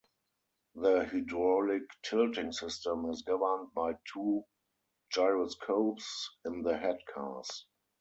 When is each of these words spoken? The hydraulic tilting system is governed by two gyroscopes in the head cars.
The 0.73 1.05
hydraulic 1.05 1.83
tilting 2.01 2.53
system 2.53 3.05
is 3.11 3.21
governed 3.21 3.71
by 3.75 3.99
two 4.11 4.41
gyroscopes 5.11 6.27
in 6.43 6.63
the 6.63 6.75
head 6.75 6.97
cars. 7.13 7.67